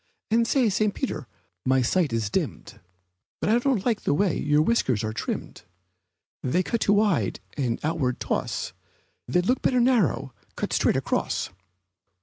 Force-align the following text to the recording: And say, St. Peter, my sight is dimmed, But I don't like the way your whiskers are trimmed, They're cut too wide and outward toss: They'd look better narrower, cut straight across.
And 0.31 0.47
say, 0.47 0.67
St. 0.67 0.95
Peter, 0.95 1.27
my 1.63 1.83
sight 1.83 2.11
is 2.11 2.31
dimmed, 2.31 2.79
But 3.39 3.51
I 3.51 3.59
don't 3.59 3.85
like 3.85 4.01
the 4.01 4.15
way 4.15 4.35
your 4.35 4.63
whiskers 4.63 5.03
are 5.03 5.13
trimmed, 5.13 5.61
They're 6.41 6.63
cut 6.63 6.81
too 6.81 6.93
wide 6.93 7.39
and 7.55 7.79
outward 7.83 8.19
toss: 8.19 8.73
They'd 9.27 9.45
look 9.45 9.61
better 9.61 9.79
narrower, 9.79 10.31
cut 10.55 10.73
straight 10.73 10.97
across. 10.97 11.51